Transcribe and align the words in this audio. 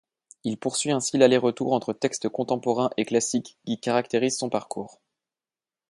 Il 0.43 0.57
poursuit 0.57 0.89
ainsi 0.89 1.19
l’aller-retour 1.19 1.73
entre 1.73 1.93
textes 1.93 2.27
contemporains 2.27 2.89
et 2.97 3.05
classiques 3.05 3.59
qui 3.67 3.79
caractérise 3.79 4.35
son 4.35 4.49
parcours. 4.49 4.99